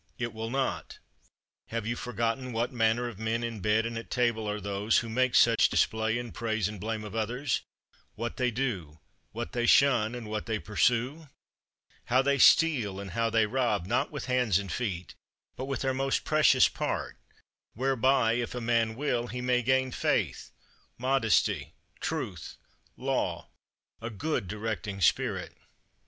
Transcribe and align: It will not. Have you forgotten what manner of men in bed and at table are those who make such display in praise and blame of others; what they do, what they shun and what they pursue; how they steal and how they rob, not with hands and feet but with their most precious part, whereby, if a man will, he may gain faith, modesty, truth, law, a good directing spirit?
It 0.17 0.33
will 0.33 0.49
not. 0.49 0.97
Have 1.67 1.85
you 1.85 1.95
forgotten 1.95 2.53
what 2.53 2.71
manner 2.73 3.07
of 3.07 3.19
men 3.19 3.43
in 3.43 3.59
bed 3.59 3.85
and 3.85 3.99
at 3.99 4.09
table 4.09 4.49
are 4.49 4.59
those 4.59 4.97
who 4.97 5.09
make 5.09 5.35
such 5.35 5.69
display 5.69 6.17
in 6.17 6.31
praise 6.31 6.67
and 6.67 6.79
blame 6.81 7.03
of 7.03 7.13
others; 7.13 7.61
what 8.15 8.37
they 8.37 8.49
do, 8.49 8.97
what 9.31 9.51
they 9.51 9.67
shun 9.67 10.15
and 10.15 10.27
what 10.27 10.47
they 10.47 10.57
pursue; 10.57 11.27
how 12.05 12.23
they 12.23 12.39
steal 12.39 12.99
and 12.99 13.11
how 13.11 13.29
they 13.29 13.45
rob, 13.45 13.85
not 13.85 14.09
with 14.09 14.25
hands 14.25 14.57
and 14.57 14.71
feet 14.71 15.13
but 15.55 15.65
with 15.65 15.81
their 15.81 15.93
most 15.93 16.23
precious 16.23 16.67
part, 16.67 17.15
whereby, 17.75 18.31
if 18.33 18.55
a 18.55 18.59
man 18.59 18.95
will, 18.95 19.27
he 19.27 19.39
may 19.39 19.61
gain 19.61 19.91
faith, 19.91 20.49
modesty, 20.97 21.75
truth, 21.99 22.57
law, 22.97 23.49
a 24.01 24.09
good 24.09 24.47
directing 24.47 24.99
spirit? 24.99 25.55